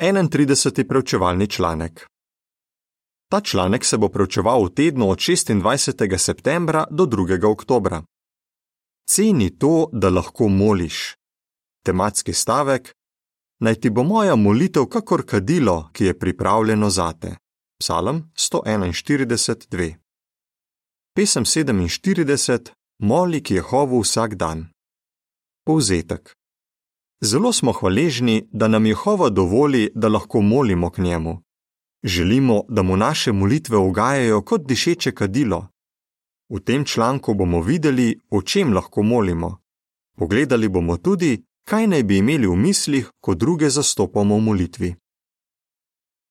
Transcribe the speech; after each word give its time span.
31. 0.00 0.88
preučevalni 0.88 1.46
članek. 1.46 2.06
Ta 3.30 3.40
članek 3.40 3.84
se 3.84 3.98
bo 3.98 4.08
preučeval 4.08 4.64
v 4.64 4.74
tednu 4.74 5.10
od 5.10 5.18
26. 5.18 6.18
septembra 6.18 6.86
do 6.90 7.04
2. 7.04 7.44
oktobra. 7.44 8.02
Ceni 9.10 9.58
to, 9.58 9.90
da 9.92 10.08
lahko 10.08 10.48
moliš. 10.48 11.14
Tematski 11.84 12.32
stavek: 12.32 12.94
Naj 13.58 13.74
ti 13.74 13.90
bo 13.90 14.02
moja 14.02 14.36
molitev 14.36 14.86
kakor 14.86 15.26
kadilo, 15.26 15.90
ki 15.92 16.04
je 16.04 16.18
pripravljeno 16.18 16.90
zate. 16.90 17.36
Psalm 17.80 18.32
141:2. 18.34 19.94
Pesem 21.14 21.44
47: 21.44 22.70
Moli 22.98 23.42
k 23.42 23.50
Jehovu 23.50 24.00
vsak 24.00 24.34
dan. 24.34 24.68
Povzetek. 25.66 26.39
Zelo 27.22 27.52
smo 27.52 27.72
hvaležni, 27.72 28.48
da 28.52 28.68
nam 28.68 28.86
Jehova 28.86 29.28
dovoli, 29.28 29.90
da 29.94 30.08
lahko 30.08 30.40
molimo 30.40 30.90
k 30.90 31.02
njemu. 31.02 31.42
Želimo, 32.02 32.62
da 32.68 32.82
mu 32.82 32.96
naše 32.96 33.32
molitve 33.32 33.76
ugajajo 33.76 34.42
kot 34.42 34.66
dišeče 34.66 35.12
kadilo. 35.12 35.68
V 36.48 36.60
tem 36.60 36.84
članku 36.84 37.34
bomo 37.34 37.60
videli, 37.62 38.18
o 38.30 38.42
čem 38.42 38.72
lahko 38.72 39.02
molimo. 39.02 39.58
Pogledali 40.16 40.68
bomo 40.68 40.96
tudi, 40.96 41.44
kaj 41.68 41.86
naj 41.86 42.02
bi 42.02 42.18
imeli 42.18 42.46
v 42.46 42.56
mislih, 42.56 43.10
ko 43.20 43.34
druge 43.34 43.70
zastopamo 43.70 44.36
v 44.36 44.40
molitvi. 44.40 44.94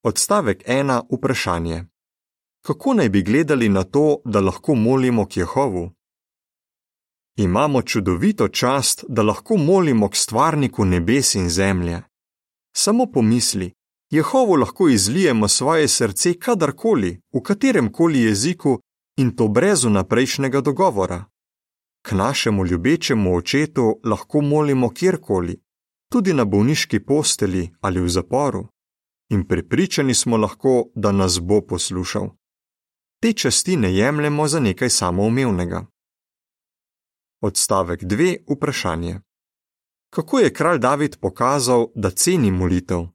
Odstavek 0.03 0.63
1. 0.67 1.01
Vprašanje. 1.11 1.85
Kako 2.65 2.93
naj 2.93 3.09
bi 3.09 3.21
gledali 3.21 3.69
na 3.69 3.83
to, 3.83 4.21
da 4.25 4.41
lahko 4.41 4.75
molimo 4.75 5.25
k 5.25 5.37
Jehovu? 5.37 5.91
Imamo 7.39 7.81
čudovito 7.81 8.47
čast, 8.47 9.05
da 9.07 9.23
lahko 9.23 9.57
molimo 9.57 10.09
k 10.09 10.15
stvarniku 10.15 10.85
nebes 10.85 11.35
in 11.35 11.49
zemlje. 11.49 12.01
Samo 12.75 13.05
pomisli, 13.11 13.71
Jehovu 14.11 14.55
lahko 14.55 14.89
izlijemo 14.89 15.47
svoje 15.47 15.87
srce 15.87 16.33
kadarkoli, 16.33 17.21
v 17.33 17.41
katerem 17.41 17.91
koli 17.91 18.19
jeziku 18.19 18.79
in 19.17 19.35
to 19.35 19.47
brez 19.47 19.83
vnaprejšnjega 19.83 20.61
dogovora. 20.61 21.25
K 22.01 22.15
našemu 22.15 22.65
ljubečemu 22.65 23.35
očetu 23.35 23.99
lahko 24.03 24.41
molimo 24.41 24.89
kjerkoli, 24.89 25.61
tudi 26.11 26.33
na 26.33 26.45
bolniški 26.45 26.99
posteli 27.05 27.69
ali 27.81 28.01
v 28.01 28.09
zaporu. 28.09 28.67
In 29.29 29.47
prepričani 29.47 30.13
smo 30.13 30.37
lahko, 30.37 30.85
da 30.95 31.11
nas 31.11 31.39
bo 31.39 31.61
poslušal. 31.61 32.29
Te 33.21 33.33
časti 33.33 33.77
ne 33.77 33.93
jemljemo 33.95 34.47
za 34.47 34.59
nekaj 34.59 34.89
samoumevnega. 34.89 35.85
Odstavek 37.41 38.03
2. 38.03 38.37
Vprašanje. 38.49 39.19
Kako 40.13 40.39
je 40.39 40.53
kralj 40.53 40.79
David 40.79 41.17
pokazal, 41.19 41.87
da 41.95 42.09
ceni 42.11 42.51
molitev? 42.51 43.05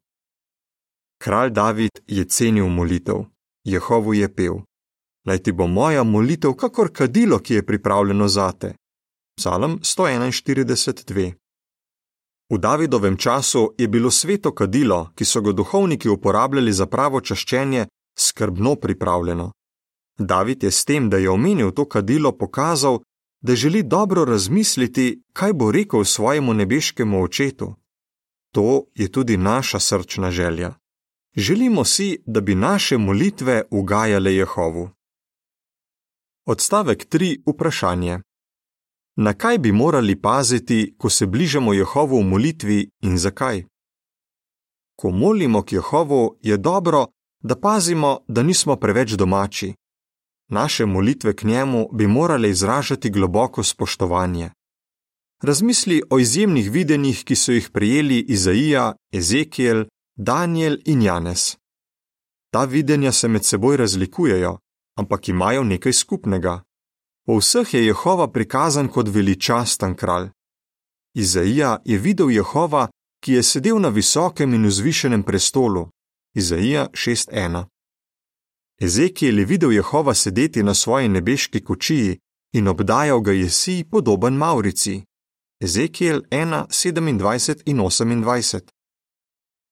Kralj 1.18 1.50
David 1.50 1.90
je 2.06 2.24
cenil 2.24 2.68
molitev, 2.68 3.16
Jehovu 3.64 4.14
je 4.14 4.34
pel: 4.34 4.54
Naj 5.26 5.38
ti 5.38 5.52
bo 5.52 5.66
moja 5.66 6.02
molitev 6.04 6.54
kakor 6.54 6.92
kadilo, 6.92 7.38
ki 7.38 7.54
je 7.54 7.66
pripravljeno 7.66 8.28
zate. 8.28 8.74
Psalm 9.36 9.78
141:2. 9.82 11.32
V 12.50 12.58
Davidovem 12.58 13.16
času 13.16 13.74
je 13.78 13.88
bilo 13.88 14.10
sveto 14.10 14.54
kadilo, 14.54 15.10
ki 15.14 15.24
so 15.24 15.40
ga 15.40 15.52
duhovniki 15.52 16.08
uporabljali 16.08 16.72
za 16.72 16.86
pravo 16.86 17.20
čaščenje, 17.20 17.86
skrbno 18.18 18.74
pripravljeno. 18.76 19.52
David 20.18 20.62
je 20.62 20.70
s 20.70 20.84
tem, 20.84 21.10
da 21.10 21.16
je 21.16 21.30
omenil 21.30 21.70
to 21.70 21.88
kadilo, 21.88 22.32
pokazal, 22.32 22.98
da 23.46 23.54
želi 23.54 23.82
dobro 23.82 24.24
razmisliti, 24.24 25.22
kaj 25.32 25.52
bo 25.52 25.72
rekel 25.72 26.04
svojemu 26.04 26.54
nebeškemu 26.54 27.22
očetu. 27.22 27.74
To 28.52 28.84
je 28.94 29.12
tudi 29.12 29.36
naša 29.36 29.80
srčna 29.80 30.30
želja. 30.30 30.74
Želimo 31.36 31.84
si, 31.84 32.22
da 32.26 32.40
bi 32.40 32.54
naše 32.54 32.98
molitve 32.98 33.62
ugajale 33.70 34.34
Jehovu. 34.34 34.90
Odstavek 36.46 37.14
3. 37.14 37.42
Vprašanje. 37.54 38.18
Na 39.16 39.32
kaj 39.34 39.58
bi 39.58 39.72
morali 39.72 40.20
paziti, 40.20 40.94
ko 40.98 41.10
se 41.10 41.26
bližamo 41.26 41.74
Jehovu 41.74 42.18
v 42.18 42.24
molitvi 42.24 42.90
in 43.00 43.18
zakaj? 43.18 43.64
Ko 44.96 45.10
molimo 45.10 45.62
k 45.62 45.72
Jehovu, 45.72 46.38
je 46.42 46.56
dobro, 46.56 47.06
da 47.42 47.60
pazimo, 47.60 48.18
da 48.28 48.42
nismo 48.42 48.76
preveč 48.76 49.10
domači. 49.10 49.74
Naše 50.48 50.86
molitve 50.86 51.36
k 51.36 51.44
njemu 51.44 51.88
bi 51.92 52.06
morale 52.06 52.50
izražati 52.50 53.10
globoko 53.10 53.62
spoštovanje. 53.62 54.50
Razmisli 55.42 56.02
o 56.10 56.18
izjemnih 56.18 56.70
videnjih, 56.70 57.24
ki 57.24 57.36
so 57.36 57.52
jih 57.52 57.70
prijeli 57.70 58.20
Izaija, 58.20 58.94
Ezekiel, 59.12 59.84
Daniel 60.16 60.76
in 60.84 61.02
Janes. 61.02 61.56
Ta 62.52 62.64
videnja 62.64 63.12
se 63.12 63.28
med 63.28 63.44
seboj 63.44 63.76
razlikujejo, 63.76 64.58
ampak 64.98 65.28
imajo 65.28 65.64
nekaj 65.64 65.92
skupnega. 65.92 66.62
Po 67.26 67.38
vseh 67.38 67.74
je 67.74 67.86
Jehova 67.86 68.28
prikazan 68.32 68.88
kot 68.88 69.08
veličasten 69.08 69.94
kralj. 69.96 70.28
Izaija 71.14 71.78
je 71.84 71.98
videl 71.98 72.30
Jehova, 72.30 72.88
ki 73.24 73.32
je 73.32 73.42
sedel 73.42 73.78
na 73.80 73.88
visokem 73.88 74.54
in 74.54 74.66
vzvišenem 74.66 75.22
prestolu. 75.22 75.88
Izaija 76.34 76.88
6:1. 76.92 77.64
Ezekiel 78.80 79.38
je 79.38 79.44
videl 79.44 79.72
Jehova 79.72 80.14
sedeti 80.14 80.62
na 80.62 80.74
svoji 80.74 81.08
nebeški 81.08 81.64
kočiji 81.64 82.18
in 82.52 82.68
obdajal 82.68 83.20
ga 83.20 83.32
je 83.32 83.50
si 83.50 83.84
podoben 83.90 84.34
Maurici. 84.34 85.02
Ezekiel 85.60 86.22
1:27 86.30 87.62
in 87.66 87.80
28. 87.80 88.60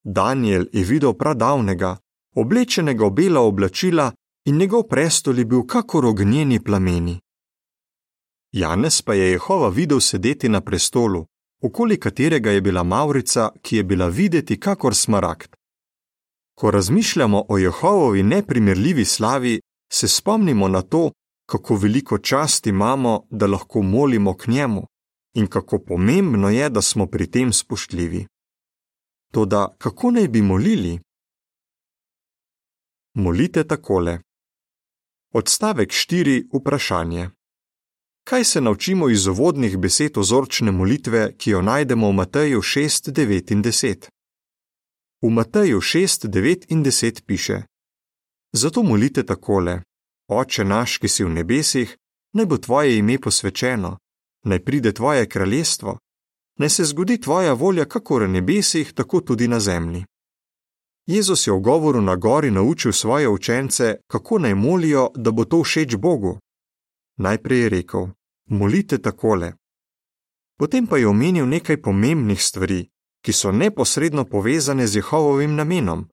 Daniel 0.04 0.66
je 0.72 0.84
videl 0.84 1.12
pradavnega, 1.14 1.96
oblečenega 2.34 3.06
v 3.06 3.10
bela 3.10 3.40
oblačila 3.40 4.12
in 4.46 4.56
njegov 4.56 4.82
prestol 4.88 5.38
je 5.38 5.44
bil 5.44 5.66
kakor 5.66 6.06
ognjeni 6.06 6.60
plameni. 6.60 7.20
Janez 8.52 9.02
pa 9.02 9.14
je 9.14 9.30
Jehova 9.30 9.68
videl 9.68 10.00
sedeti 10.00 10.48
na 10.48 10.60
prestolu, 10.60 11.26
okoli 11.62 12.00
katerega 12.00 12.50
je 12.50 12.60
bila 12.60 12.82
Maurica, 12.82 13.50
ki 13.62 13.76
je 13.76 13.84
bila 13.84 14.08
videti 14.08 14.60
kakor 14.60 14.94
smaragd. 14.94 15.61
Ko 16.54 16.70
razmišljamo 16.70 17.44
o 17.48 17.58
Jehovovi 17.58 18.22
neprimerljivi 18.22 19.04
slavi, 19.04 19.60
se 19.92 20.08
spomnimo 20.08 20.68
na 20.68 20.82
to, 20.82 21.10
kako 21.46 21.76
veliko 21.76 22.18
čast 22.18 22.66
imamo, 22.66 23.26
da 23.30 23.46
lahko 23.46 23.82
molimo 23.82 24.36
k 24.36 24.46
njemu 24.46 24.86
in 25.34 25.46
kako 25.46 25.78
pomembno 25.78 26.50
je, 26.50 26.70
da 26.70 26.82
smo 26.82 27.06
pri 27.06 27.30
tem 27.30 27.52
spoštljivi. 27.52 28.26
Toda 29.32 29.76
kako 29.78 30.10
naj 30.10 30.28
bi 30.28 30.42
molili? 30.42 31.00
Molite 33.14 33.64
takole. 33.64 34.18
Odstavek 35.34 35.90
4. 35.90 36.48
Vprašanje. 36.52 37.30
Kaj 38.24 38.44
se 38.44 38.60
naučimo 38.60 39.08
iz 39.08 39.26
uvodnih 39.26 39.78
besed 39.78 40.18
ozorčne 40.18 40.72
molitve, 40.72 41.36
ki 41.36 41.50
jo 41.50 41.62
najdemo 41.62 42.08
v 42.08 42.12
Mateju 42.12 42.60
6, 42.60 43.10
9 43.10 43.52
in 43.52 43.62
10? 43.62 44.08
V 45.24 45.30
Mateju 45.30 45.80
6, 45.80 46.26
9 46.28 46.64
in 46.68 46.84
10 46.84 47.22
piše: 47.26 47.62
Zato 48.52 48.82
molite 48.82 49.26
takole: 49.26 49.82
Oče 50.28 50.64
naš, 50.64 50.98
ki 50.98 51.08
si 51.08 51.24
v 51.24 51.30
nebesih, 51.30 51.96
naj 52.34 52.46
bo 52.46 52.58
tvoje 52.58 52.98
ime 52.98 53.18
posvečeno, 53.20 53.98
naj 54.44 54.64
pride 54.64 54.92
tvoje 54.92 55.28
kraljestvo, 55.28 55.98
naj 56.58 56.70
se 56.70 56.84
zgodi 56.84 57.20
tvoja 57.20 57.52
volja, 57.52 57.84
kako 57.84 58.18
v 58.18 58.28
nebesih, 58.28 58.92
tako 58.92 59.20
tudi 59.20 59.48
na 59.48 59.60
zemlji. 59.60 60.04
Jezus 61.06 61.46
je 61.46 61.52
v 61.52 61.60
govoru 61.60 62.00
na 62.00 62.16
gori 62.16 62.50
naučil 62.50 62.92
svoje 62.92 63.28
učence, 63.28 63.96
kako 64.06 64.38
naj 64.38 64.54
molijo, 64.54 65.10
da 65.14 65.30
bo 65.30 65.44
to 65.44 65.62
všeč 65.62 65.96
Bogu. 65.96 66.38
Najprej 67.16 67.60
je 67.60 67.68
rekel: 67.68 68.08
Molite 68.48 68.98
takole. 68.98 69.52
Potem 70.58 70.86
pa 70.86 70.98
je 70.98 71.06
omenil 71.06 71.46
nekaj 71.46 71.82
pomembnih 71.82 72.42
stvari, 72.42 72.91
ki 73.22 73.32
so 73.32 73.52
neposredno 73.52 74.24
povezane 74.24 74.86
z 74.86 74.96
Jehovovim 74.96 75.54
namenom: 75.54 76.08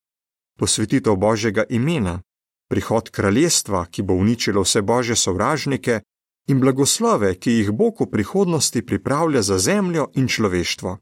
posvetitev 0.59 1.15
Božjega 1.15 1.63
imena, 1.69 2.21
prihod 2.69 3.09
kraljestva, 3.09 3.85
ki 3.85 4.01
bo 4.01 4.13
uničilo 4.13 4.61
vse 4.61 4.81
božje 4.81 5.15
sovražnike, 5.15 6.01
in 6.49 6.59
blagoslove, 6.59 7.35
ki 7.35 7.51
jih 7.51 7.71
Bog 7.71 8.01
v 8.01 8.09
prihodnosti 8.11 8.85
pripravlja 8.85 9.41
za 9.41 9.57
zemljo 9.57 10.09
in 10.15 10.27
človeštvo. 10.27 10.97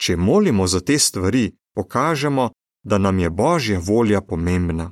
Če 0.00 0.16
molimo 0.16 0.66
za 0.66 0.80
te 0.80 0.98
stvari, 0.98 1.52
pokažemo, 1.74 2.50
da 2.82 2.98
nam 2.98 3.18
je 3.18 3.30
Božja 3.30 3.78
volja 3.78 4.20
pomembna. 4.20 4.90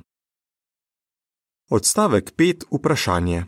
Odstavek 1.69 2.33
5. 2.35 2.65
Vprašanje: 2.71 3.45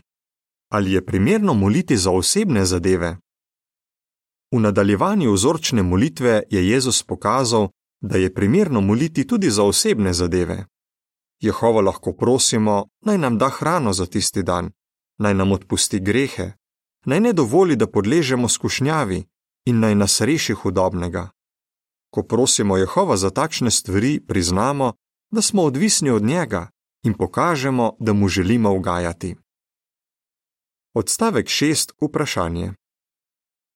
Ali 0.68 0.92
je 0.92 1.06
primerno 1.06 1.54
moliti 1.54 1.96
za 1.96 2.10
osebne 2.10 2.64
zadeve? 2.64 3.16
V 4.52 4.60
nadaljevanju 4.60 5.32
vzorčne 5.32 5.82
molitve 5.82 6.42
je 6.50 6.68
Jezus 6.68 7.02
pokazal, 7.02 7.68
da 8.00 8.18
je 8.18 8.34
primerno 8.34 8.80
moliti 8.80 9.26
tudi 9.26 9.50
za 9.50 9.64
osebne 9.64 10.12
zadeve. 10.12 10.66
Jehova 11.40 11.80
lahko 11.80 12.12
prosimo, 12.12 12.86
naj 13.00 13.18
nam 13.18 13.38
da 13.38 13.48
hrano 13.48 13.92
za 13.92 14.06
tisti 14.06 14.42
dan, 14.42 14.70
naj 15.18 15.34
nam 15.34 15.52
odpusti 15.52 16.00
grehe, 16.00 16.52
naj 17.04 17.20
ne 17.20 17.32
dovoli, 17.32 17.76
da 17.76 17.86
podležemo 17.86 18.48
skušnjavi 18.48 19.24
in 19.64 19.80
naj 19.80 19.94
nas 19.94 20.20
reši 20.20 20.54
hudobnega. 20.54 21.30
Ko 22.10 22.22
prosimo 22.22 22.76
Jehova 22.76 23.16
za 23.16 23.30
takšne 23.30 23.70
stvari, 23.70 24.20
priznamo, 24.20 24.92
da 25.30 25.42
smo 25.42 25.62
odvisni 25.62 26.10
od 26.10 26.22
njega 26.22 26.68
in 27.04 27.14
pokažemo, 27.14 27.96
da 28.00 28.12
mu 28.12 28.28
želimo 28.28 28.72
ugajati. 28.72 29.36
Odstavek 30.94 31.46
6. 31.46 31.92
Vprašanje. 32.00 32.72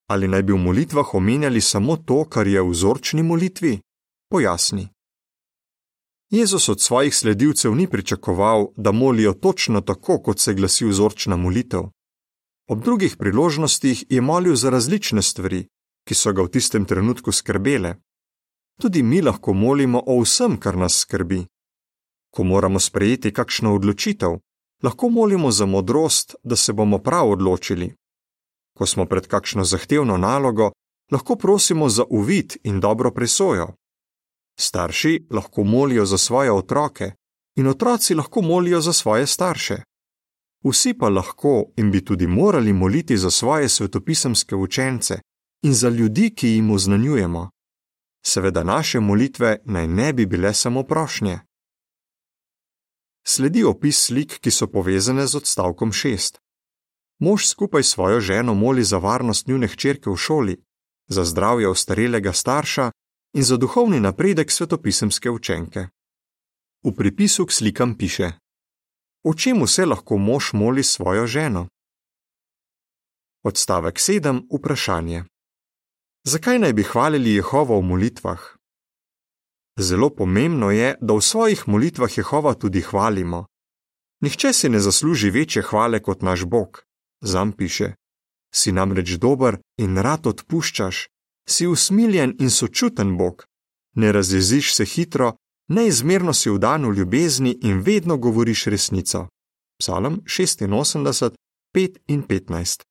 Ali 0.06 0.28
naj 0.28 0.42
bi 0.42 0.52
v 0.52 0.56
molitvah 0.56 1.14
omenjali 1.14 1.60
samo 1.60 1.96
to, 1.96 2.24
kar 2.24 2.46
je 2.46 2.62
v 2.62 2.70
vzorčni 2.70 3.22
molitvi? 3.22 3.80
Pojasni. 4.30 4.88
Jezus 6.30 6.68
od 6.68 6.80
svojih 6.80 7.14
sledilcev 7.14 7.74
ni 7.74 7.86
pričakoval, 7.90 8.66
da 8.76 8.92
molijo 8.92 9.32
točno 9.32 9.80
tako, 9.80 10.18
kot 10.22 10.38
se 10.38 10.54
glasi 10.54 10.84
vzorčna 10.84 11.36
molitev. 11.36 11.82
Ob 12.68 12.82
drugih 12.82 13.16
priložnostih 13.16 14.04
je 14.10 14.20
molil 14.20 14.54
za 14.54 14.70
različne 14.70 15.22
stvari, 15.22 15.66
ki 16.06 16.14
so 16.14 16.32
ga 16.32 16.42
v 16.42 16.50
tistem 16.50 16.84
trenutku 16.84 17.32
skrbele. 17.32 17.94
Tudi 18.80 19.02
mi 19.02 19.22
lahko 19.22 19.52
molimo 19.52 20.02
o 20.06 20.20
vsem, 20.22 20.58
kar 20.58 20.76
nas 20.76 20.98
skrbi. 20.98 21.46
Ko 22.30 22.44
moramo 22.44 22.80
sprejeti 22.80 23.32
kakšno 23.32 23.74
odločitev, 23.74 24.38
lahko 24.82 25.08
molimo 25.08 25.50
za 25.50 25.66
modrost, 25.66 26.34
da 26.42 26.56
se 26.56 26.72
bomo 26.72 26.98
prav 26.98 27.30
odločili. 27.30 27.94
Ko 28.76 28.86
smo 28.86 29.06
pred 29.06 29.26
kakšno 29.26 29.64
zahtevno 29.64 30.16
nalogo, 30.16 30.70
lahko 31.12 31.36
prosimo 31.36 31.88
za 31.88 32.04
uvid 32.10 32.56
in 32.62 32.80
dobro 32.80 33.10
presojo. 33.10 33.68
Starši 34.58 35.26
lahko 35.30 35.64
molijo 35.64 36.04
za 36.06 36.18
svoje 36.18 36.52
otroke 36.52 37.12
in 37.56 37.66
otroci 37.66 38.14
lahko 38.14 38.42
molijo 38.42 38.80
za 38.80 38.92
svoje 38.92 39.26
starše. 39.26 39.76
Vsi 40.64 40.94
pa 40.98 41.08
lahko 41.08 41.64
in 41.76 41.90
bi 41.90 42.04
tudi 42.04 42.26
morali 42.26 42.72
moliti 42.72 43.16
za 43.16 43.30
svoje 43.30 43.68
svetopisemske 43.68 44.56
učence 44.56 45.18
in 45.62 45.74
za 45.74 45.88
ljudi, 45.88 46.34
ki 46.34 46.48
jim 46.48 46.70
oznanjujemo. 46.70 47.50
Seveda 48.26 48.64
naše 48.64 49.00
molitve 49.00 49.58
naj 49.64 49.86
ne 49.86 50.12
bi 50.12 50.26
bile 50.26 50.54
samo 50.54 50.82
prošnje. 50.82 51.38
Sledi 53.26 53.64
opis 53.64 54.06
slik, 54.06 54.38
ki 54.40 54.50
so 54.50 54.66
povezane 54.66 55.26
z 55.26 55.36
odstavkom 55.36 55.92
6. 55.92 56.38
Mož 57.18 57.46
skupaj 57.46 57.82
s 57.82 57.90
svojo 57.90 58.20
ženo 58.20 58.54
moli 58.54 58.84
za 58.84 58.98
varnost 58.98 59.46
njune 59.46 59.68
hčerke 59.68 60.10
v 60.10 60.16
šoli, 60.16 60.56
za 61.08 61.24
zdravje 61.24 61.68
ostarelega 61.68 62.32
starša 62.32 62.90
in 63.34 63.42
za 63.42 63.56
duhovni 63.56 64.00
napredek 64.00 64.50
svetopisemske 64.50 65.30
učenke. 65.30 65.86
V 66.84 66.94
pripisu 66.96 67.46
k 67.46 67.52
slikam 67.52 67.98
piše: 67.98 68.32
O 69.24 69.34
čem 69.34 69.62
vse 69.62 69.86
lahko 69.86 70.18
mož 70.18 70.52
moli 70.52 70.82
svojo 70.82 71.26
ženo? 71.26 71.68
Odstavek 73.44 73.94
7. 73.94 74.46
Vprašanje. 74.58 75.24
Zakaj 76.24 76.58
naj 76.58 76.72
bi 76.72 76.82
hvalili 76.82 77.34
Jehovo 77.34 77.78
v 77.80 77.82
molitvah? 77.82 78.40
Zelo 79.78 80.10
pomembno 80.10 80.70
je, 80.70 80.96
da 81.00 81.14
v 81.14 81.20
svojih 81.20 81.68
molitvah 81.68 82.18
Jehova 82.18 82.54
tudi 82.54 82.80
hvalimo. 82.80 83.46
Nihče 84.20 84.52
si 84.52 84.68
ne 84.68 84.80
zasluži 84.80 85.30
večje 85.30 85.62
hvale 85.62 86.02
kot 86.02 86.22
naš 86.22 86.44
Bog, 86.44 86.85
zam 87.20 87.52
piše: 87.52 87.94
Si 88.54 88.72
namreč 88.72 89.10
dober 89.10 89.58
in 89.78 89.96
rad 89.96 90.26
odpuščaš, 90.26 91.08
si 91.48 91.66
usmiljen 91.66 92.36
in 92.40 92.50
sočuten 92.50 93.16
Bog, 93.16 93.44
ne 93.94 94.12
razjeziš 94.12 94.74
se 94.74 94.84
hitro, 94.84 95.36
neizmerno 95.68 96.32
si 96.32 96.50
v 96.50 96.58
danu 96.58 96.92
ljubezni 96.92 97.58
in 97.62 97.80
vedno 97.80 98.16
govoriš 98.16 98.64
resnico. 98.64 99.28
Psalm 99.78 100.20
86, 100.24 101.34
5 101.74 101.98
in 102.06 102.22
15. 102.22 102.82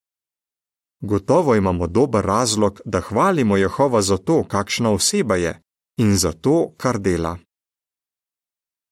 Gotovo 1.01 1.55
imamo 1.55 1.87
dober 1.87 2.25
razlog, 2.25 2.81
da 2.85 3.01
hvalimo 3.01 3.57
Jehova 3.57 4.01
za 4.01 4.17
to, 4.17 4.43
kakšna 4.43 4.91
oseba 4.91 5.35
je 5.35 5.61
in 5.97 6.17
za 6.17 6.31
to, 6.31 6.73
kar 6.77 6.99
dela. 6.99 7.37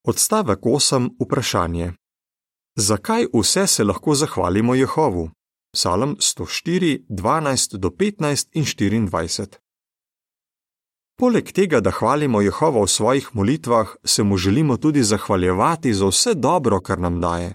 Odstavek 0.03 0.59
8. 0.59 1.09
Vprašanje. 1.19 1.93
Zakaj 2.75 3.25
vse 3.33 3.67
se 3.67 3.83
lahko 3.83 4.15
zahvalimo 4.15 4.75
Jehovu? 4.75 5.29
Psalm 5.73 6.15
104, 6.19 7.05
12 7.09 7.77
do 7.77 7.89
15 7.89 8.47
in 8.53 8.63
24. 8.63 9.47
Poleg 11.17 11.51
tega, 11.51 11.79
da 11.79 11.91
hvalimo 11.91 12.41
Jehovo 12.41 12.83
v 12.83 12.87
svojih 12.87 13.29
molitvah, 13.33 13.95
se 14.05 14.23
mu 14.23 14.37
želimo 14.37 14.77
tudi 14.77 15.03
zahvaljevati 15.03 15.93
za 15.93 16.05
vse 16.05 16.33
dobro, 16.33 16.81
kar 16.81 16.99
nam 16.99 17.21
daje. 17.21 17.53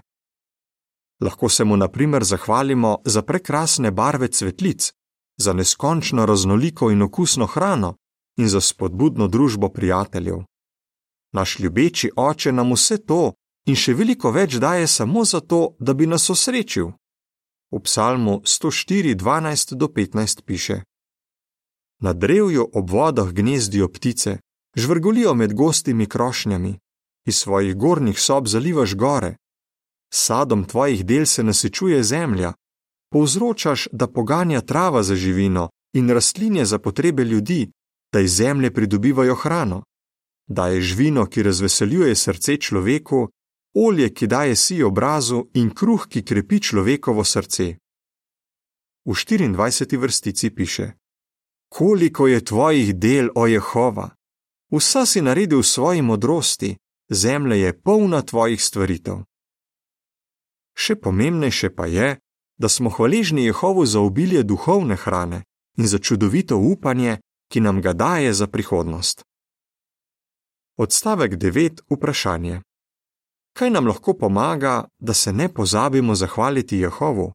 Lahko 1.21 1.49
se 1.49 1.63
mu 1.63 1.77
na 1.77 1.87
primer 1.87 2.23
zahvalimo 2.23 2.97
za 3.05 3.21
prekrasne 3.21 3.91
barve 3.91 4.27
cvetlic, 4.27 4.93
za 5.37 5.53
neskončno 5.53 6.25
raznoliko 6.25 6.91
in 6.91 7.01
okusno 7.01 7.45
hrano 7.45 7.95
in 8.37 8.47
za 8.47 8.61
spodbudno 8.61 9.27
družbo 9.27 9.69
prijateljev. 9.69 10.37
Naš 11.33 11.59
ljubeči 11.59 12.11
oče 12.15 12.51
nam 12.51 12.73
vse 12.73 13.05
to 13.05 13.33
in 13.69 13.77
še 13.77 13.93
veliko 13.93 14.31
več 14.33 14.57
daje 14.57 14.87
samo 14.87 15.25
zato, 15.25 15.75
da 15.79 15.93
bi 15.93 16.07
nas 16.07 16.29
osrečil. 16.33 16.91
V 17.71 17.81
psalmu 17.85 18.41
104:12 18.41 19.75
do 19.81 19.87
15 19.87 20.41
piše: 20.45 20.77
Na 22.01 22.13
drevju 22.13 22.69
ob 22.73 22.89
vodah 22.89 23.29
gnezdijo 23.39 23.87
ptice, 23.95 24.39
žvrgolijo 24.75 25.33
med 25.35 25.53
gostimi 25.53 26.05
krošnjami, 26.05 26.73
iz 27.29 27.35
svojih 27.35 27.75
gornjih 27.75 28.19
sob 28.19 28.47
zalivaš 28.47 28.95
gore, 28.95 29.35
sadom 30.13 30.65
tvojih 30.65 31.05
del 31.05 31.25
se 31.25 31.43
nasečuje 31.43 32.03
zemlja, 32.03 32.53
povzročaš, 33.11 33.87
da 33.91 34.07
poganja 34.07 34.61
trava 34.61 35.03
za 35.03 35.15
živino 35.15 35.69
in 35.93 36.09
rastlinje 36.09 36.65
za 36.65 36.79
potrebe 36.79 37.23
ljudi, 37.23 37.71
da 38.13 38.19
iz 38.19 38.33
zemlje 38.35 38.73
pridobivajo 38.73 39.35
hrano, 39.35 39.83
daješ 40.47 40.95
vino, 40.95 41.25
ki 41.25 41.43
razveseljuje 41.43 42.15
srce 42.15 42.57
človeku, 42.57 43.29
olje, 43.75 44.13
ki 44.13 44.27
daje 44.27 44.55
si 44.55 44.83
obrazu 44.83 45.49
in 45.53 45.69
kruh, 45.69 46.07
ki 46.07 46.23
krepi 46.23 46.59
človekovo 46.59 47.23
srce. 47.23 47.77
V 49.05 49.11
24. 49.11 49.97
vrstici 49.97 50.49
piše: 50.55 50.91
Koliko 51.69 52.27
je 52.27 52.45
tvojih 52.45 52.95
del, 52.95 53.29
o 53.35 53.47
Jehova? 53.47 54.09
Vsa 54.71 55.05
si 55.05 55.21
naredil 55.21 55.59
v 55.59 55.65
svoji 55.65 56.01
modrosti, 56.01 56.77
zemlja 57.09 57.55
je 57.55 57.81
polna 57.81 58.21
tvojih 58.21 58.61
stvaritev. 58.61 59.25
Še 60.77 60.95
pomembnejše 60.95 61.73
pa 61.75 61.85
je, 61.85 62.17
da 62.57 62.69
smo 62.69 62.89
hvaležni 62.89 63.45
Jehovu 63.45 63.85
za 63.85 63.99
obilje 63.99 64.43
duhovne 64.43 64.95
hrane 64.95 65.43
in 65.77 65.87
za 65.87 65.97
čudovito 65.97 66.57
upanje, 66.57 67.17
ki 67.49 67.59
nam 67.61 67.81
ga 67.81 67.93
daje 67.93 68.33
za 68.33 68.47
prihodnost. 68.47 69.23
Odstavek 70.77 71.33
9. 71.33 71.81
Vprašanje 71.89 72.61
kaj 73.59 73.69
nam 73.69 73.87
lahko 73.87 74.13
pomaga, 74.13 74.87
da 74.99 75.13
se 75.13 75.33
ne 75.33 75.53
pozabimo 75.53 76.15
zahvaliti 76.15 76.77
Jehovu? 76.77 77.31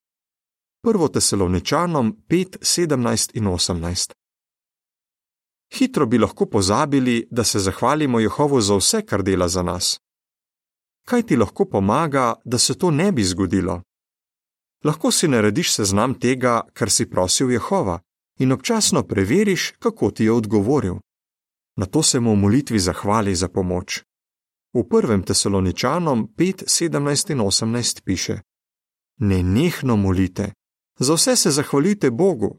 1. 0.85 1.13
Tesaloničanom 1.13 2.17
5, 2.29 2.59
17 2.61 3.31
in 3.35 3.45
18. 3.45 4.13
Hitro 5.75 6.07
bi 6.07 6.19
lahko 6.19 6.47
pozabili, 6.47 7.29
da 7.31 7.45
se 7.45 7.59
zahvalimo 7.59 8.21
Jehovu 8.21 8.61
za 8.61 8.77
vse, 8.77 9.03
kar 9.07 9.23
dela 9.23 9.49
za 9.49 9.63
nas. 9.63 10.01
Kaj 11.07 11.23
ti 11.23 11.37
lahko 11.37 11.65
pomaga, 11.65 12.35
da 12.45 12.59
se 12.59 12.79
to 12.79 12.91
ne 12.91 13.13
bi 13.13 13.25
zgodilo? 13.25 13.83
Lahko 14.85 15.11
si 15.11 15.29
narediš 15.29 15.75
seznam 15.75 16.15
tega, 16.21 16.61
kar 16.73 16.91
si 16.91 17.11
prosil 17.11 17.51
Jehova, 17.51 18.01
in 18.39 18.53
občasno 18.53 19.03
preveriš, 19.03 19.73
kako 19.79 20.11
ti 20.11 20.25
je 20.25 20.33
odgovoril. 20.33 20.95
Na 21.77 21.87
to 21.87 22.03
se 22.03 22.21
mu 22.21 22.33
v 22.33 22.37
molitvi 22.37 22.79
zahvali 22.79 23.35
za 23.35 23.49
pomoč. 23.49 24.03
V 24.75 24.89
prvem 24.89 25.23
tesaloničanom 25.23 26.29
5, 26.37 26.65
17 26.67 27.33
in 27.33 27.39
18 27.39 28.03
piše: 28.05 28.41
Ne 29.21 29.43
nehno 29.43 29.97
molite, 29.97 30.53
za 30.99 31.15
vse 31.15 31.37
se 31.37 31.51
zahvalite 31.51 32.11
Bogu. 32.11 32.59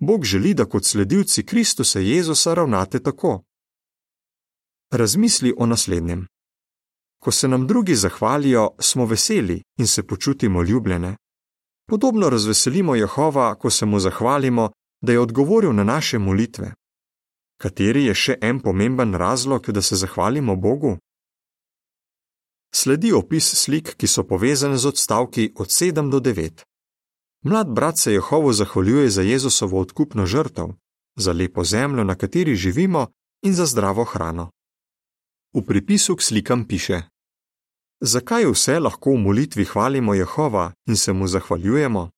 Bog 0.00 0.24
želi, 0.24 0.54
da 0.54 0.64
kot 0.64 0.84
sledilci 0.84 1.46
Kristusa 1.46 2.00
Jezusa 2.00 2.54
ravnate 2.54 3.02
tako. 3.02 3.42
Razmisli 4.90 5.54
o 5.58 5.66
naslednjem. 5.66 6.26
Ko 7.22 7.30
se 7.30 7.48
nam 7.48 7.66
drugi 7.66 7.94
zahvalijo, 7.94 8.70
smo 8.78 9.06
veseli 9.06 9.62
in 9.78 9.86
se 9.86 10.02
počutimo 10.02 10.62
ljubljene. 10.62 11.16
Podobno 11.88 12.30
razveselimo 12.30 12.94
Jehova, 12.94 13.54
ko 13.54 13.70
se 13.70 13.86
mu 13.86 14.00
zahvalimo, 14.00 14.70
da 15.00 15.12
je 15.12 15.20
odgovoril 15.20 15.72
na 15.72 15.84
naše 15.84 16.18
molitve. 16.18 16.74
Kateri 17.60 18.04
je 18.04 18.14
še 18.14 18.38
en 18.40 18.60
pomemben 18.60 19.14
razlog, 19.14 19.70
da 19.70 19.82
se 19.82 19.96
zahvalimo 19.96 20.56
Bogu? 20.56 20.98
Sledi 22.74 23.12
opis 23.12 23.54
slik, 23.54 23.94
ki 23.96 24.06
so 24.06 24.24
povezane 24.24 24.78
z 24.78 24.86
odstavki 24.86 25.52
od 25.56 25.68
7 25.68 26.10
do 26.10 26.20
9. 26.20 26.64
Mlad 27.44 27.68
brat 27.68 27.98
se 27.98 28.12
Jehovo 28.12 28.52
zahvaljuje 28.52 29.10
za 29.10 29.22
Jezusovo 29.22 29.80
odkupno 29.80 30.26
žrtev, 30.26 30.68
za 31.16 31.32
lepo 31.32 31.64
zemljo, 31.64 32.04
na 32.04 32.14
kateri 32.14 32.56
živimo, 32.56 33.06
in 33.42 33.54
za 33.54 33.66
zdravo 33.66 34.04
hrano. 34.04 34.50
V 35.54 35.62
pripisu 35.66 36.16
k 36.16 36.22
slikam 36.22 36.64
piše: 36.68 37.02
Zakaj 38.00 38.46
vse 38.50 38.78
lahko 38.80 39.10
v 39.10 39.18
molitvi 39.18 39.64
hvalimo 39.64 40.14
Jehova 40.14 40.72
in 40.86 40.96
se 40.96 41.12
mu 41.12 41.26
zahvaljujemo? 41.26 42.10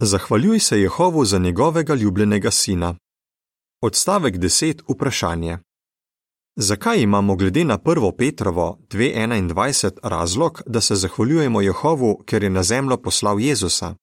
Zahvaljuj 0.00 0.60
se 0.60 0.80
Jehovu 0.80 1.24
za 1.24 1.38
njegovega 1.38 1.94
ljubljenega 1.94 2.50
sina. 2.50 2.94
Odstavek 3.82 4.34
10. 4.34 4.82
Vprašanje. 4.88 5.58
Zakaj 6.58 7.02
imamo 7.02 7.36
glede 7.36 7.64
na 7.64 7.78
1. 7.78 8.16
Petrovo 8.18 8.78
2.21 8.90 9.90
razlog, 10.02 10.62
da 10.66 10.80
se 10.80 10.94
zahvaljujemo 10.94 11.60
Jehovu, 11.60 12.22
ker 12.26 12.42
je 12.42 12.50
na 12.50 12.62
zemljo 12.62 12.96
poslal 12.96 13.40
Jezusa? 13.40 13.94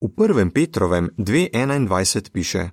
V 0.00 0.08
1. 0.16 0.52
Petrovem 0.54 1.10
2.21 1.18 2.30
piše: 2.32 2.68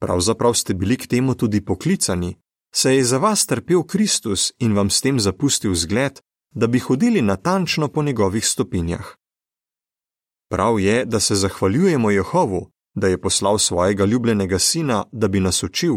Pravzaprav 0.00 0.54
ste 0.54 0.74
bili 0.74 0.96
k 0.96 1.06
temu 1.06 1.34
tudi 1.34 1.64
poklicani, 1.64 2.36
saj 2.74 2.96
je 2.96 3.04
za 3.04 3.18
vas 3.18 3.46
trpel 3.46 3.82
Kristus 3.82 4.52
in 4.58 4.72
vam 4.72 4.90
s 4.90 5.00
tem 5.00 5.20
zapustil 5.20 5.74
zgled, 5.74 6.20
da 6.54 6.66
bi 6.66 6.78
hodili 6.78 7.22
natančno 7.22 7.88
po 7.88 8.02
njegovih 8.02 8.46
stopinjah. 8.46 9.06
Prav 10.50 10.80
je, 10.80 11.04
da 11.04 11.20
se 11.20 11.34
zahvaljujemo 11.34 12.10
Jehovu, 12.10 12.70
da 12.94 13.08
je 13.08 13.20
poslal 13.20 13.58
svojega 13.58 14.04
ljubljenega 14.04 14.58
sina, 14.58 15.04
da 15.12 15.28
bi 15.28 15.40
nas 15.40 15.62
učil. 15.62 15.94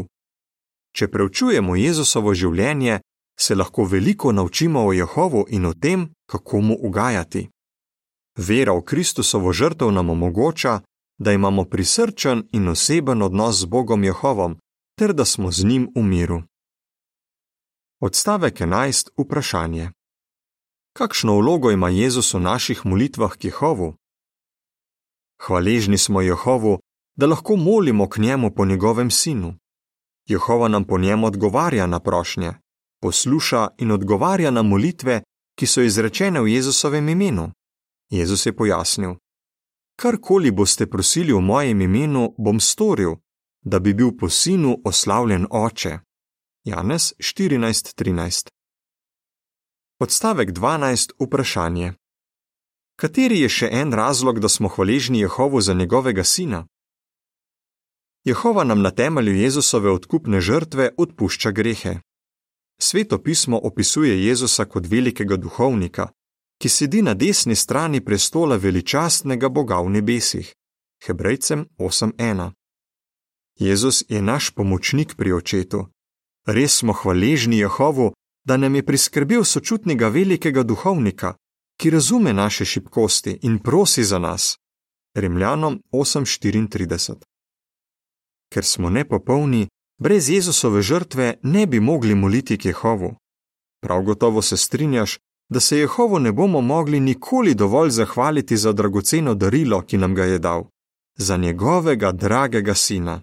Če 0.95 1.07
preučujemo 1.11 1.75
Jezusovo 1.75 2.33
življenje, 2.33 3.01
se 3.39 3.55
lahko 3.55 3.83
veliko 3.83 4.31
naučimo 4.31 4.85
o 4.87 4.93
Jehovu 4.93 5.45
in 5.49 5.65
o 5.65 5.73
tem, 5.73 6.07
kako 6.31 6.61
mu 6.61 6.77
ugajati. 6.87 7.49
Vera 8.37 8.73
v 8.73 8.83
Kristusovo 8.83 9.51
žrtev 9.53 9.91
nam 9.91 10.09
omogoča, 10.09 10.81
da 11.19 11.31
imamo 11.31 11.65
prisrčen 11.65 12.47
in 12.51 12.67
oseben 12.67 13.21
odnos 13.21 13.59
z 13.59 13.65
Bogom 13.65 14.03
Jehovom, 14.03 14.55
ter 14.95 15.13
da 15.13 15.25
smo 15.25 15.51
z 15.51 15.63
njim 15.63 15.91
v 15.95 16.03
miru. 16.03 16.43
Odstavek 17.99 18.59
11. 18.59 19.09
Vprašanje. 19.17 19.91
Kakšno 20.93 21.35
vlogo 21.39 21.71
ima 21.71 21.89
Jezus 21.89 22.33
v 22.33 22.39
naših 22.39 22.85
molitvah 22.85 23.35
k 23.35 23.51
Jehovu? 23.51 23.95
Hvaležni 25.43 25.97
smo 25.97 26.21
Jehovu, 26.21 26.79
da 27.15 27.27
lahko 27.27 27.55
molimo 27.55 28.09
k 28.09 28.17
njemu 28.17 28.51
po 28.55 28.65
njegovem 28.65 29.11
sinu. 29.11 29.55
Jehova 30.27 30.67
nam 30.67 30.83
po 30.83 30.97
njem 30.97 31.23
odgovarja 31.23 31.87
na 31.87 31.99
prošnje, 31.99 32.53
posluša 33.01 33.67
in 33.77 33.91
odgovarja 33.91 34.51
na 34.51 34.61
molitve, 34.61 35.21
ki 35.55 35.65
so 35.67 35.81
izrečene 35.81 36.41
v 36.41 36.47
Jezusovem 36.47 37.09
imenu. 37.09 37.51
Jezus 38.09 38.45
je 38.45 38.55
pojasnil: 38.55 39.15
Karkoli 39.95 40.51
boste 40.51 40.89
prosili 40.89 41.33
v 41.33 41.41
mojem 41.41 41.81
imenu, 41.81 42.33
bom 42.37 42.59
storil, 42.59 43.15
da 43.61 43.79
bi 43.79 43.93
bil 43.93 44.11
po 44.19 44.29
sinu 44.29 44.81
oslavljen 44.85 45.47
oče. 45.49 45.99
Janez 46.63 47.13
14:13. 47.19 48.49
Odstavek 49.99 50.49
12. 50.51 51.11
Vprašanje. 51.19 51.93
Kateri 52.95 53.39
je 53.39 53.49
še 53.49 53.69
en 53.71 53.93
razlog, 53.93 54.39
da 54.39 54.49
smo 54.49 54.67
hvaležni 54.67 55.19
Jehovu 55.19 55.61
za 55.61 55.73
njegovega 55.73 56.23
sina? 56.23 56.65
Jehova 58.25 58.63
nam 58.63 58.81
na 58.81 58.91
temelju 58.91 59.35
Jezusove 59.35 59.89
odkupne 59.89 60.41
žrtve 60.41 60.89
odpušča 60.97 61.51
grehe. 61.51 61.99
Sveto 62.81 63.23
pismo 63.23 63.57
opisuje 63.57 64.25
Jezusa 64.25 64.65
kot 64.65 64.85
velikega 64.87 65.37
duhovnika, 65.37 66.07
ki 66.61 66.69
sedi 66.69 67.01
na 67.01 67.13
desni 67.13 67.55
strani 67.55 68.05
prestola 68.05 68.55
veličastnega 68.55 69.49
Boga 69.49 69.77
v 69.81 69.89
nebesih. 69.89 70.53
Hebrejcem 71.05 71.65
8:1. 71.77 72.51
Jezus 73.59 74.03
je 74.09 74.21
naš 74.21 74.49
pomočnik 74.49 75.15
pri 75.15 75.33
očetu. 75.33 75.87
Res 76.47 76.77
smo 76.77 76.93
hvaležni 76.93 77.57
Jehovu, 77.57 78.13
da 78.47 78.57
nam 78.57 78.75
je 78.75 78.85
priskrbel 78.85 79.43
sočutnega 79.43 80.07
velikega 80.07 80.63
duhovnika, 80.63 81.35
ki 81.77 81.89
razume 81.89 82.33
naše 82.33 82.65
šibkosti 82.65 83.39
in 83.41 83.59
prosi 83.59 84.03
za 84.03 84.19
nas. 84.19 84.57
Rimljanom 85.15 85.81
8:34 85.91 87.34
ker 88.55 88.63
smo 88.63 88.89
nepopolni, 88.89 89.67
brez 89.99 90.29
Jezusove 90.29 90.81
žrtve 90.81 91.39
ne 91.43 91.67
bi 91.67 91.79
mogli 91.79 92.15
moliti 92.15 92.57
k 92.57 92.65
Jehovu. 92.65 93.15
Prav 93.83 94.03
gotovo 94.03 94.41
se 94.41 94.57
strinjaš, 94.57 95.19
da 95.49 95.59
se 95.59 95.77
Jehovu 95.77 96.19
ne 96.19 96.31
bomo 96.31 96.61
mogli 96.61 96.99
nikoli 96.99 97.53
dovolj 97.55 97.89
zahvaliti 97.89 98.57
za 98.57 98.71
dragoceno 98.71 99.35
darilo, 99.35 99.81
ki 99.81 99.97
nam 99.97 100.15
ga 100.15 100.23
je 100.23 100.39
dal, 100.39 100.63
za 101.17 101.37
njegovega 101.37 102.11
dragega 102.11 102.73
sina. 102.73 103.21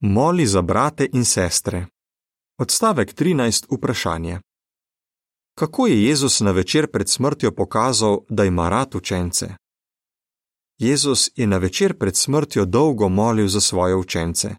Moli 0.00 0.46
za 0.46 0.62
brate 0.62 1.08
in 1.12 1.24
sestre. 1.24 1.86
Odstavek 2.58 3.14
13. 3.14 3.66
Vprašanje. 3.76 4.40
Kako 5.58 5.86
je 5.86 6.04
Jezus 6.04 6.40
na 6.40 6.50
večer 6.50 6.90
pred 6.90 7.08
smrtjo 7.08 7.50
pokazal, 7.52 8.18
da 8.28 8.44
ima 8.44 8.68
rad 8.68 8.94
učence? 8.94 9.54
Jezus 10.80 11.30
je 11.36 11.46
na 11.46 11.56
večer 11.56 11.98
pred 11.98 12.16
smrtjo 12.16 12.64
dolgo 12.64 13.08
molil 13.08 13.48
za 13.48 13.60
svoje 13.60 13.96
učence. 13.96 14.54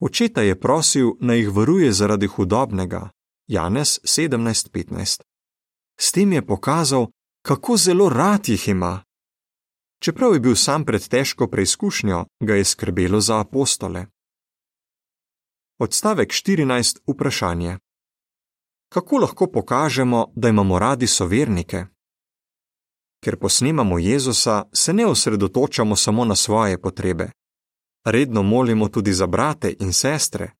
Očeta 0.00 0.42
je 0.42 0.60
prosil, 0.60 1.12
naj 1.20 1.38
jih 1.38 1.50
varuje 1.50 1.92
zaradi 1.92 2.26
hudobnega. 2.26 3.10
Janez 3.46 3.98
17:15. 4.04 5.20
S 6.00 6.12
tem 6.12 6.32
je 6.32 6.46
pokazal, 6.46 7.06
kako 7.42 7.76
zelo 7.76 8.08
rad 8.08 8.48
jih 8.48 8.68
ima. 8.68 9.04
Čeprav 10.00 10.34
je 10.34 10.40
bil 10.40 10.56
sam 10.56 10.84
pred 10.84 11.08
težko 11.08 11.46
preizkušnjo, 11.46 12.24
ga 12.40 12.54
je 12.54 12.64
skrbelo 12.64 13.20
za 13.20 13.40
apostole. 13.40 14.06
Odstavek 15.78 16.30
14. 16.30 16.98
Vprašanje. 17.06 17.78
Kako 18.88 19.16
lahko 19.16 19.46
pokažemo, 19.46 20.32
da 20.36 20.48
imamo 20.48 20.78
radi 20.78 21.06
sovernike? 21.06 21.91
Ker 23.24 23.36
posnemamo 23.36 23.98
Jezusa, 23.98 24.64
se 24.72 24.92
ne 24.92 25.06
osredotočamo 25.06 25.96
samo 25.96 26.24
na 26.24 26.36
svoje 26.36 26.80
potrebe. 26.80 27.30
Redno 28.04 28.42
molimo 28.42 28.88
tudi 28.88 29.12
za 29.12 29.26
brate 29.26 29.76
in 29.80 29.92
sestre. 29.92 30.50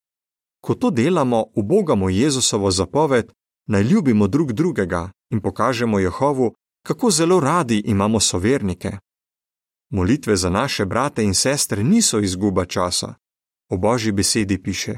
Ko 0.61 0.75
to 0.75 0.89
delamo, 0.89 1.45
ubogamo 1.55 2.09
Jezusovo 2.09 2.71
zapoved, 2.71 3.31
naj 3.67 3.83
ljubimo 3.83 4.27
drug 4.27 4.51
drugega 4.51 5.11
in 5.29 5.41
pokažemo 5.41 5.99
Jehovu, 5.99 6.53
kako 6.85 7.11
zelo 7.11 7.39
radi 7.39 7.81
imamo 7.85 8.19
sovernike. 8.19 8.97
Molitve 9.89 10.35
za 10.35 10.49
naše 10.49 10.85
brate 10.85 11.23
in 11.23 11.33
sestre 11.33 11.83
niso 11.83 12.19
izguba 12.19 12.65
časa. 12.65 13.13
V 13.69 13.77
božji 13.77 14.11
besedi 14.11 14.63
piše: 14.63 14.97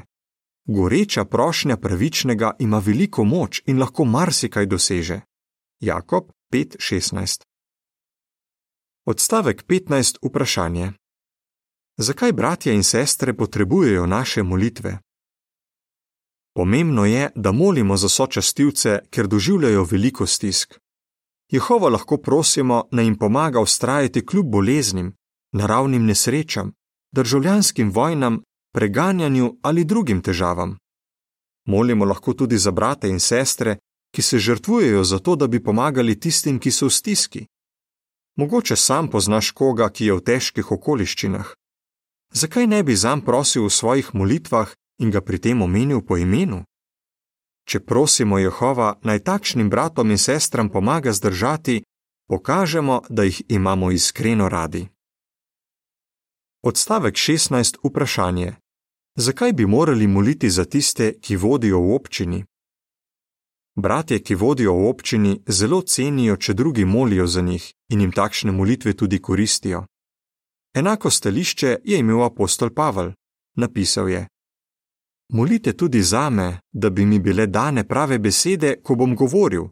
Goreča 0.64 1.24
prošnja 1.24 1.76
pravičnega 1.76 2.50
ima 2.58 2.78
veliko 2.78 3.24
moč 3.24 3.62
in 3.66 3.78
lahko 3.78 4.04
marsikaj 4.04 4.66
doseže. 4.66 5.20
Jakob 5.80 6.24
5:16 6.52 7.55
Odstavek 9.08 9.64
15. 9.66 10.16
Vprašanje. 10.22 10.92
Zakaj 11.96 12.32
bratje 12.32 12.74
in 12.74 12.82
sestre 12.82 13.36
potrebujejo 13.36 14.06
naše 14.06 14.42
molitve? 14.42 14.98
Pomembno 16.54 17.04
je, 17.04 17.30
da 17.34 17.52
molimo 17.52 17.96
za 17.96 18.08
sočastivce, 18.08 18.98
ker 19.10 19.26
doživljajo 19.26 19.84
veliko 19.84 20.26
stisk. 20.26 20.74
Jehova 21.52 21.88
lahko 21.88 22.16
prosimo, 22.16 22.88
naj 22.90 23.04
jim 23.04 23.18
pomaga 23.18 23.60
ustrajati 23.60 24.26
kljub 24.26 24.46
boleznim, 24.46 25.14
naravnim 25.52 26.04
nesrečam, 26.04 26.72
državljanskim 27.12 27.90
vojnam, 27.90 28.42
preganjanju 28.74 29.56
ali 29.62 29.84
drugim 29.84 30.22
težavam. 30.22 30.78
Molimo 31.66 32.04
lahko 32.04 32.34
tudi 32.34 32.58
za 32.58 32.70
brate 32.70 33.08
in 33.08 33.20
sestre, 33.20 33.78
ki 34.14 34.22
se 34.22 34.38
žrtvujejo 34.38 35.04
za 35.04 35.18
to, 35.18 35.36
da 35.36 35.46
bi 35.46 35.62
pomagali 35.62 36.20
tistim, 36.20 36.58
ki 36.58 36.70
so 36.70 36.86
v 36.86 36.90
stiski. 36.90 37.46
Mogoče 38.36 38.76
sam 38.76 39.08
poznaš 39.10 39.50
koga, 39.50 39.88
ki 39.88 40.06
je 40.06 40.14
v 40.14 40.20
težkih 40.20 40.72
okoliščinah. 40.72 41.54
Zakaj 42.32 42.66
ne 42.66 42.82
bi 42.82 42.96
zam 42.96 43.20
prosil 43.24 43.64
v 43.64 43.70
svojih 43.70 44.14
molitvah 44.14 44.72
in 45.00 45.10
ga 45.10 45.20
pri 45.20 45.38
tem 45.38 45.62
omenil 45.62 46.02
po 46.04 46.16
imenu? 46.16 46.64
Če 47.68 47.80
prosimo 47.80 48.38
Jehova 48.38 48.98
naj 49.02 49.24
takšnim 49.24 49.70
bratom 49.70 50.10
in 50.10 50.18
sestram 50.18 50.68
pomaga 50.68 51.12
zdržati, 51.12 51.82
pokažemo, 52.28 53.02
da 53.08 53.24
jih 53.24 53.42
imamo 53.48 53.90
iskreno 53.90 54.48
radi. 54.48 54.88
Odstavek 56.62 57.14
16. 57.14 57.78
Vprašanje: 57.84 58.56
Zakaj 59.16 59.52
bi 59.52 59.66
morali 59.66 60.06
moliti 60.06 60.50
za 60.50 60.64
tiste, 60.64 61.14
ki 61.20 61.36
vodijo 61.36 61.80
v 61.80 61.94
občini? 61.94 62.44
Bratje, 63.76 64.18
ki 64.18 64.34
vodijo 64.34 64.72
v 64.72 64.88
občini, 64.88 65.42
zelo 65.46 65.82
cenijo, 65.82 66.36
če 66.36 66.54
drugi 66.54 66.84
molijo 66.84 67.26
za 67.26 67.40
njih 67.40 67.72
in 67.88 68.00
jim 68.00 68.12
takšne 68.12 68.52
molitve 68.52 68.92
tudi 68.92 69.18
koristijo. 69.22 69.84
Enako 70.74 71.10
stališče 71.10 71.76
je 71.84 71.98
imel 71.98 72.22
apostol 72.24 72.70
Pavel. 72.70 73.12
Napisal 73.56 74.08
je: 74.08 74.26
Molite 75.32 75.72
tudi 75.72 76.02
za 76.02 76.30
me, 76.30 76.60
da 76.72 76.90
bi 76.90 77.06
mi 77.06 77.18
bile 77.18 77.46
dane 77.46 77.88
prave 77.88 78.18
besede, 78.18 78.76
ko 78.82 78.94
bom 78.94 79.16
govoril, 79.16 79.68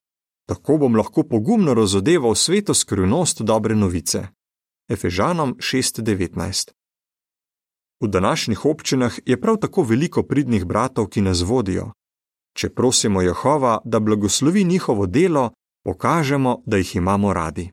tako 0.48 0.76
bom 0.76 0.96
lahko 0.96 1.22
pogumno 1.22 1.74
razodeval 1.74 2.34
sveto 2.34 2.74
skrivnost 2.74 3.42
dobre 3.42 3.74
novice. 3.74 4.26
Efežanom 4.88 5.56
6:19 5.58 6.70
V 8.00 8.08
današnjih 8.08 8.64
občinah 8.64 9.18
je 9.26 9.40
prav 9.40 9.56
tako 9.56 9.82
veliko 9.82 10.22
pridnih 10.22 10.64
bratov, 10.64 11.06
ki 11.06 11.20
nas 11.20 11.40
vodijo, 11.40 11.92
Če 12.54 12.70
prosimo 12.70 13.22
Jehova, 13.22 13.80
da 13.84 14.00
blagoslovi 14.00 14.64
njihovo 14.64 15.06
delo, 15.06 15.50
pokažemo, 15.84 16.62
da 16.66 16.76
jih 16.76 16.96
imamo 16.96 17.32
radi. 17.32 17.70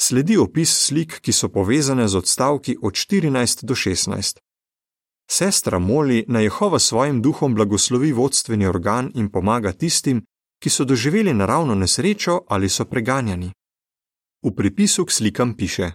Sledi 0.00 0.36
opis 0.36 0.86
slik, 0.86 1.20
ki 1.20 1.32
so 1.32 1.48
povezane 1.48 2.08
z 2.08 2.16
odstavki 2.16 2.76
od 2.82 2.92
14 2.92 3.64
do 3.64 3.74
16. 3.74 4.38
Sestra 5.30 5.78
moli, 5.78 6.24
naj 6.28 6.44
Jehova 6.44 6.78
svojim 6.78 7.22
duhom 7.22 7.54
blagoslovi 7.54 8.12
vodstveni 8.12 8.66
organ 8.66 9.10
in 9.14 9.30
pomaga 9.30 9.72
tistim, 9.72 10.22
ki 10.62 10.70
so 10.70 10.84
doživeli 10.84 11.34
naravno 11.34 11.74
nesrečo 11.74 12.40
ali 12.48 12.68
so 12.68 12.84
preganjani. 12.84 13.52
V 14.42 14.54
pripisu 14.56 15.04
k 15.04 15.12
slikam 15.12 15.56
piše: 15.56 15.90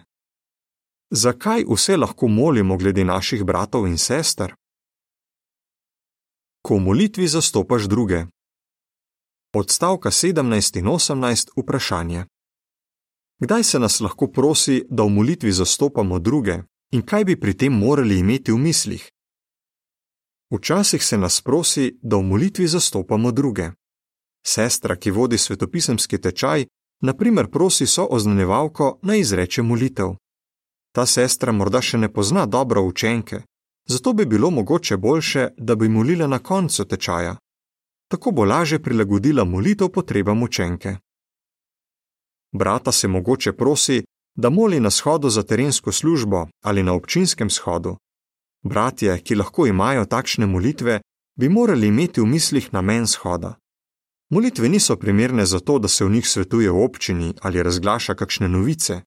Zakaj 1.10 1.64
vse 1.68 1.96
lahko 1.96 2.28
molimo 2.28 2.76
glede 2.76 3.04
naših 3.04 3.44
bratov 3.44 3.86
in 3.86 3.98
sester? 3.98 4.54
Ko 6.64 6.76
v 6.76 6.80
molitvi 6.80 7.28
zastopaš 7.28 7.84
druge. 7.92 8.24
Odstavka 9.52 10.10
17 10.10 10.78
in 10.78 10.86
18 10.86 11.50
vprašanje. 11.56 12.24
Kdaj 13.40 13.64
se 13.64 13.78
nas 13.78 14.00
lahko 14.00 14.30
prosi, 14.32 14.84
da 14.88 15.02
v 15.02 15.08
molitvi 15.08 15.52
zastopamo 15.52 16.18
druge 16.18 16.62
in 16.92 17.02
kaj 17.02 17.24
bi 17.24 17.40
pri 17.40 17.54
tem 17.54 17.72
morali 17.72 18.18
imeti 18.18 18.52
v 18.52 18.58
mislih? 18.58 19.04
Včasih 20.50 21.04
se 21.04 21.18
nas 21.18 21.40
prosi, 21.40 21.98
da 22.02 22.16
v 22.16 22.22
molitvi 22.22 22.66
zastopamo 22.66 23.32
druge. 23.32 23.70
Sestra, 24.46 24.96
ki 24.96 25.10
vodi 25.10 25.38
svetopisemski 25.38 26.18
tečaj, 26.18 26.66
naprimer 27.00 27.50
prosi 27.50 27.86
so 27.86 28.06
oznanjevalko 28.10 28.98
naj 29.02 29.20
izreče 29.20 29.62
molitev. 29.62 30.16
Ta 30.96 31.06
sestra 31.06 31.52
morda 31.52 31.84
še 31.84 31.98
ne 31.98 32.08
pozna 32.12 32.46
dobro 32.46 32.82
učenke, 32.82 33.42
zato 33.86 34.12
bi 34.12 34.26
bilo 34.26 34.50
mogoče 34.50 34.96
boljše, 34.96 35.48
da 35.56 35.74
bi 35.74 35.88
molila 35.88 36.26
na 36.26 36.38
koncu 36.38 36.84
tečaja. 36.84 37.36
Tako 38.08 38.30
bo 38.30 38.44
laže 38.44 38.78
prilagodila 38.78 39.44
molitev 39.44 39.88
potrebam 39.88 40.42
učenke. 40.42 40.96
Brata 42.52 42.92
se 42.92 43.08
mogoče 43.08 43.52
prosi, 43.52 44.04
da 44.36 44.50
moli 44.50 44.80
na 44.80 44.90
shodu 44.90 45.30
za 45.30 45.42
terensko 45.42 45.92
službo 45.92 46.46
ali 46.64 46.82
na 46.82 46.92
občinskem 46.92 47.50
shodu. 47.50 47.96
Bratje, 48.62 49.18
ki 49.20 49.34
lahko 49.34 49.66
imajo 49.66 50.04
takšne 50.04 50.46
molitve, 50.46 51.00
bi 51.36 51.48
morali 51.48 51.86
imeti 51.86 52.20
v 52.20 52.26
mislih 52.26 52.72
namen 52.72 53.06
shoda. 53.06 53.54
Molitve 54.30 54.68
niso 54.68 54.96
primerne 54.96 55.46
zato, 55.46 55.78
da 55.78 55.88
se 55.88 56.04
v 56.04 56.10
njih 56.10 56.28
svetuje 56.28 56.70
v 56.70 56.84
občini 56.84 57.34
ali 57.40 57.62
razglaša 57.62 58.14
kakšne 58.14 58.48
novice. 58.48 59.00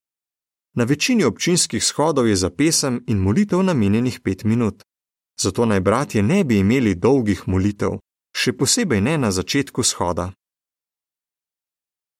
Na 0.74 0.84
večini 0.84 1.24
občinskih 1.24 1.84
shodov 1.84 2.28
je 2.28 2.36
za 2.36 2.50
pesem 2.50 3.04
in 3.06 3.18
molitev 3.18 3.62
namenjenih 3.62 4.20
pet 4.20 4.44
minut. 4.44 4.82
Zato 5.40 5.66
naj 5.66 5.80
bratje 5.80 6.22
ne 6.22 6.44
bi 6.44 6.58
imeli 6.58 6.94
dolgih 6.94 7.42
molitev, 7.46 7.98
še 8.36 8.52
posebej 8.52 9.00
ne 9.00 9.18
na 9.18 9.30
začetku 9.30 9.82
shoda. 9.82 10.32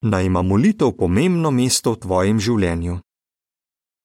Naj 0.02 0.24
ima 0.24 0.42
molitev 0.42 0.92
pomembno 0.96 1.50
mesto 1.50 1.92
v 1.92 2.00
tvojem 2.00 2.40
življenju. 2.40 2.98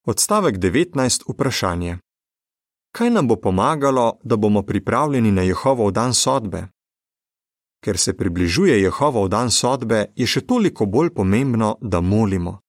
Odstavek 0.05 0.57
19. 0.57 1.29
Vprašanje. 1.29 1.97
Kaj 2.91 3.09
nam 3.09 3.27
bo 3.27 3.35
pomagalo, 3.35 4.19
da 4.23 4.35
bomo 4.37 4.61
pripravljeni 4.61 5.31
na 5.31 5.41
Jehovov 5.41 5.91
dan 5.91 6.13
sodbe? 6.13 6.73
ker 7.83 7.97
se 7.97 8.17
približuje 8.17 8.81
Jehovov 8.81 9.27
dan 9.27 9.51
sodbe, 9.51 10.05
je 10.15 10.27
še 10.27 10.45
toliko 10.47 10.87
bolj 10.87 11.11
pomembno, 11.13 11.75
da 11.81 11.99
molimo. 12.01 12.61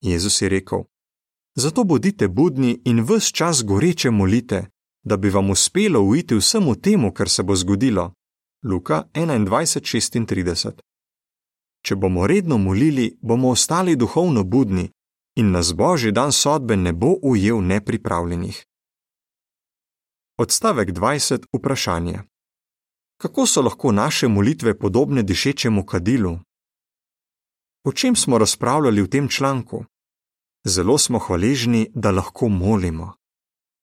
Jezus 0.00 0.38
je 0.42 0.48
rekel: 0.48 0.86
Zato 1.62 1.84
bodite 1.84 2.28
budni 2.28 2.80
in 2.84 3.02
ves 3.08 3.26
čas 3.38 3.64
goreče 3.64 4.10
molite, 4.10 4.66
da 5.04 5.16
bi 5.16 5.30
vam 5.30 5.50
uspelo 5.50 6.00
uiti 6.00 6.34
vsemu 6.34 6.74
temu, 6.74 7.12
kar 7.12 7.28
se 7.28 7.42
bo 7.42 7.56
zgodilo. 7.56 8.12
Luka 8.64 9.04
21:36. 9.14 10.70
Če 11.84 11.96
bomo 11.96 12.26
redno 12.26 12.58
molili, 12.58 13.18
bomo 13.22 13.50
ostali 13.50 13.96
duhovno 13.96 14.44
budni 14.44 14.90
in 15.36 15.50
nas 15.50 15.74
božji 15.74 16.12
dan 16.12 16.32
sodbe 16.32 16.76
ne 16.76 16.92
bo 16.92 17.14
ujel 17.22 17.60
nepripravljenih. 17.66 18.64
Odstavek 20.38 20.88
20. 20.90 21.44
Vprašanje 21.52 22.22
kako 23.20 23.46
so 23.46 23.62
lahko 23.62 23.92
naše 23.92 24.28
molitve 24.28 24.78
podobne 24.78 25.22
dišečemu 25.22 25.86
kadilu? 25.86 26.38
O 27.84 27.92
čem 27.92 28.16
smo 28.16 28.38
razpravljali 28.38 29.02
v 29.02 29.10
tem 29.10 29.28
članku? 29.28 29.84
Zelo 30.66 30.98
smo 30.98 31.18
hvaležni, 31.18 31.90
da 31.94 32.10
lahko 32.10 32.48
molimo. 32.48 33.12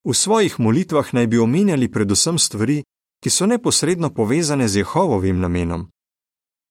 V 0.04 0.14
svojih 0.14 0.60
molitvah 0.60 1.14
naj 1.14 1.28
bi 1.28 1.38
omenjali 1.38 1.92
predvsem 1.92 2.38
stvari, 2.40 2.84
ki 3.24 3.30
so 3.30 3.46
neposredno 3.46 4.14
povezane 4.14 4.68
z 4.68 4.78
Jehovovim 4.78 5.40
namenom. 5.40 5.90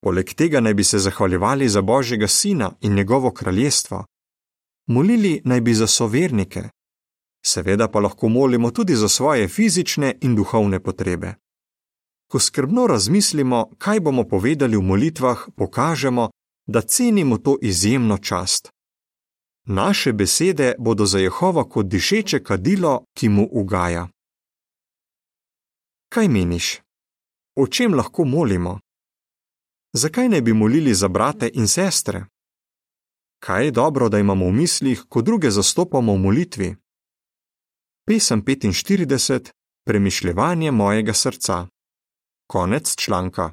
Poleg 0.02 0.34
tega 0.34 0.60
naj 0.60 0.74
bi 0.74 0.84
se 0.84 0.98
zahvaljevali 0.98 1.68
za 1.68 1.82
Božjega 1.82 2.28
Sina 2.28 2.72
in 2.80 2.94
njegovo 2.94 3.30
kraljestvo. 3.30 4.04
Molili 4.86 5.40
naj 5.44 5.60
bi 5.60 5.74
za 5.74 5.86
sovernike. 5.86 6.62
Seveda 7.46 7.88
pa 7.88 8.00
lahko 8.00 8.28
molimo 8.28 8.70
tudi 8.70 8.94
za 8.96 9.08
svoje 9.08 9.48
fizične 9.48 10.18
in 10.20 10.34
duhovne 10.36 10.80
potrebe. 10.82 11.34
Ko 12.30 12.38
skrbno 12.38 12.86
razmislimo, 12.86 13.70
kaj 13.78 14.00
bomo 14.00 14.24
povedali 14.28 14.76
v 14.76 14.82
molitvah, 14.82 15.48
pokažemo, 15.56 16.30
da 16.66 16.80
cenimo 16.80 17.38
to 17.38 17.56
izjemno 17.62 18.18
čast. 18.18 18.75
Naše 19.66 20.12
besede 20.12 20.74
bodo 20.78 21.06
za 21.06 21.18
Jehova 21.18 21.68
kot 21.68 21.86
dišeče 21.86 22.42
kadilo, 22.44 23.04
ki 23.18 23.28
mu 23.28 23.48
ugaja. 23.52 24.08
Kaj 26.08 26.28
meniš? 26.28 26.80
O 27.56 27.66
čem 27.66 27.94
lahko 27.94 28.24
molimo? 28.24 28.78
Zakaj 29.92 30.28
ne 30.28 30.40
bi 30.42 30.52
molili 30.52 30.94
za 30.94 31.08
brate 31.08 31.50
in 31.54 31.68
sestre? 31.68 32.26
Kaj 33.38 33.64
je 33.64 33.70
dobro, 33.70 34.08
da 34.08 34.18
imamo 34.18 34.46
v 34.46 34.52
mislih, 34.52 35.02
ko 35.08 35.22
druge 35.22 35.50
zastopamo 35.50 36.12
v 36.12 36.18
molitvi? 36.18 36.76
Pesem 38.06 38.42
45: 38.42 39.50
Premišljevanje 39.86 40.70
mojega 40.70 41.14
srca. 41.14 41.66
Konec 42.46 42.96
članka. 42.96 43.50